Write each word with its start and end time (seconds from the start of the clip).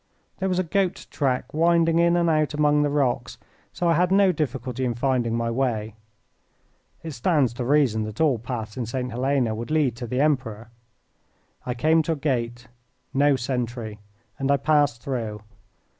There 0.39 0.49
was 0.49 0.57
a 0.57 0.63
goat 0.63 1.05
track 1.11 1.53
winding 1.53 1.99
in 1.99 2.17
and 2.17 2.27
out 2.27 2.55
among 2.55 2.81
the 2.81 2.89
rocks, 2.89 3.37
so 3.71 3.87
I 3.87 3.93
had 3.93 4.11
no 4.11 4.31
difficulty 4.31 4.83
in 4.83 4.95
finding 4.95 5.35
my 5.35 5.51
way. 5.51 5.93
It 7.03 7.11
stands 7.11 7.53
to 7.53 7.65
reason 7.65 8.01
that 8.05 8.19
all 8.19 8.39
paths 8.39 8.75
in 8.77 8.87
St. 8.87 9.11
Helena 9.11 9.53
would 9.53 9.69
lead 9.69 9.95
to 9.97 10.07
the 10.07 10.19
Emperor. 10.19 10.71
I 11.67 11.75
came 11.75 12.01
to 12.01 12.13
a 12.13 12.15
gate. 12.15 12.67
No 13.13 13.35
sentry 13.35 13.99
and 14.39 14.49
I 14.49 14.57
passed 14.57 15.03
through. 15.03 15.43